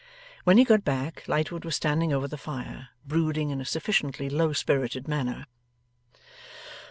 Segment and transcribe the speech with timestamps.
[0.45, 4.51] When he got back, Lightwood was standing over the fire, brooding in a sufficiently low
[4.51, 5.45] spirited manner.